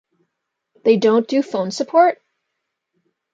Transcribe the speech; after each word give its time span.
They 0.83 0.97
don't 0.97 1.27
do 1.27 1.43
phone 1.43 1.69
support? 1.69 2.23